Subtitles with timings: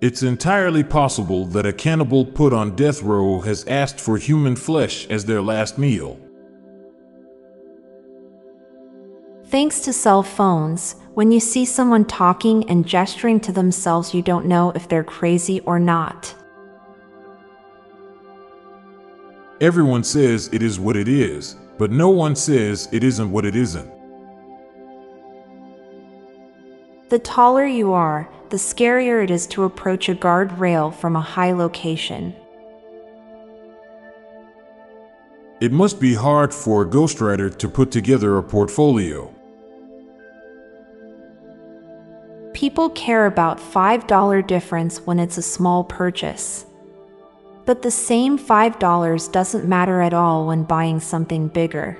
[0.00, 5.08] It's entirely possible that a cannibal put on death row has asked for human flesh
[5.08, 6.20] as their last meal.
[9.46, 14.46] Thanks to cell phones, when you see someone talking and gesturing to themselves, you don't
[14.46, 16.32] know if they're crazy or not.
[19.60, 23.56] Everyone says it is what it is, but no one says it isn't what it
[23.56, 23.97] isn't.
[27.08, 31.52] The taller you are, the scarier it is to approach a guardrail from a high
[31.52, 32.34] location.
[35.60, 39.34] It must be hard for a ghostwriter to put together a portfolio.
[42.52, 46.66] People care about $5 difference when it's a small purchase.
[47.64, 51.96] But the same $5 doesn't matter at all when buying something bigger.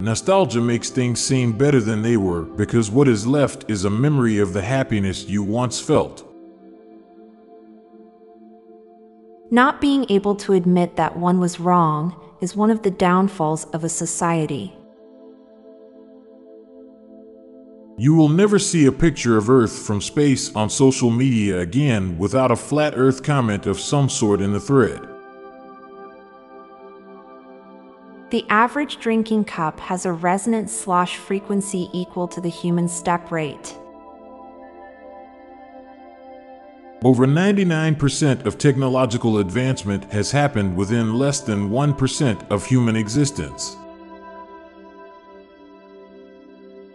[0.00, 4.38] Nostalgia makes things seem better than they were because what is left is a memory
[4.38, 6.24] of the happiness you once felt.
[9.50, 13.82] Not being able to admit that one was wrong is one of the downfalls of
[13.82, 14.72] a society.
[17.96, 22.52] You will never see a picture of Earth from space on social media again without
[22.52, 25.07] a flat Earth comment of some sort in the thread.
[28.30, 33.74] The average drinking cup has a resonance slosh frequency equal to the human step rate.
[37.02, 43.76] Over 99% of technological advancement has happened within less than 1% of human existence.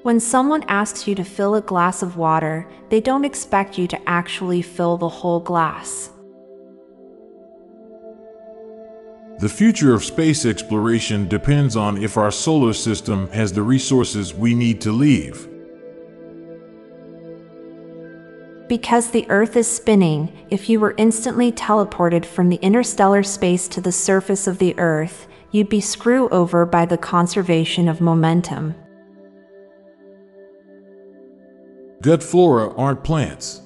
[0.04, 4.10] When someone asks you to fill a glass of water, they don't expect you to
[4.10, 6.13] actually fill the whole glass.
[9.40, 14.56] The future of space exploration depends on if our solar system has the resources we
[14.56, 15.50] need to leave.
[18.70, 23.82] Because the Earth is spinning, if you were instantly teleported from the interstellar space to
[23.82, 28.76] the surface of the Earth, you'd be screw over by the conservation of momentum.
[32.02, 33.62] Gut flora aren't plants.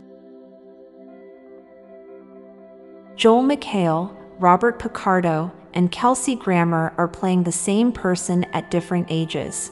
[3.15, 9.71] Joel McHale, Robert Picardo, and Kelsey Grammer are playing the same person at different ages.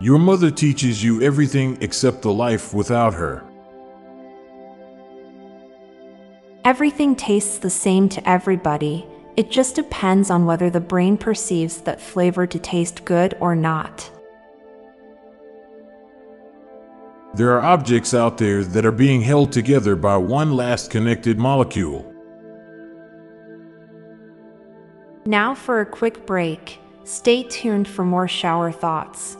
[0.00, 3.44] Your mother teaches you everything except the life without her.
[6.64, 9.06] Everything tastes the same to everybody,
[9.36, 14.10] it just depends on whether the brain perceives that flavor to taste good or not.
[17.36, 22.10] There are objects out there that are being held together by one last connected molecule.
[25.26, 26.78] Now for a quick break.
[27.04, 29.36] Stay tuned for more shower thoughts.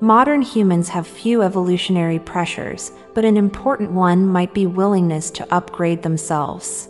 [0.00, 6.02] Modern humans have few evolutionary pressures, but an important one might be willingness to upgrade
[6.02, 6.88] themselves.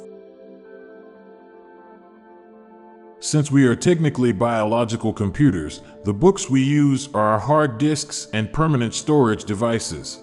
[3.25, 8.53] Since we are technically biological computers, the books we use are our hard disks and
[8.53, 10.21] permanent storage devices.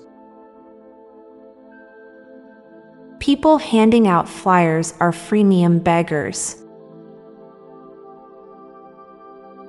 [3.18, 6.64] People handing out flyers are freemium beggars.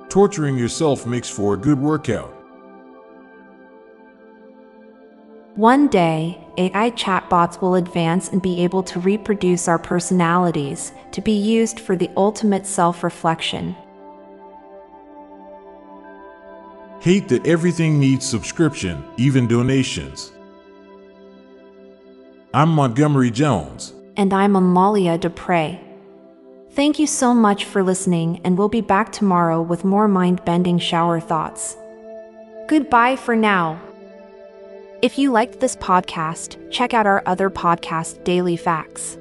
[0.09, 2.42] Torturing yourself makes for a good workout.
[5.55, 11.33] One day, AI chatbots will advance and be able to reproduce our personalities to be
[11.33, 13.75] used for the ultimate self reflection.
[17.01, 20.31] Hate that everything needs subscription, even donations.
[22.51, 23.93] I'm Montgomery Jones.
[24.17, 25.79] And I'm Amalia Dupre.
[26.71, 30.79] Thank you so much for listening, and we'll be back tomorrow with more mind bending
[30.79, 31.77] shower thoughts.
[32.67, 33.79] Goodbye for now.
[35.03, 39.17] If you liked this podcast, check out our other podcast, Daily Facts.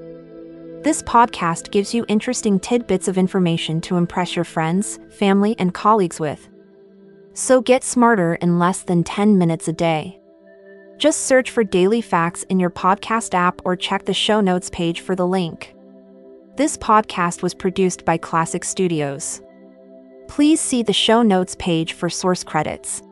[0.82, 6.20] This podcast gives you interesting tidbits of information to impress your friends, family, and colleagues
[6.20, 6.48] with.
[7.34, 10.20] So get smarter in less than 10 minutes a day.
[10.98, 15.00] Just search for Daily Facts in your podcast app or check the show notes page
[15.00, 15.74] for the link.
[16.56, 19.42] This podcast was produced by Klassic Studios.
[20.28, 23.02] Please see the show notes page for source credits.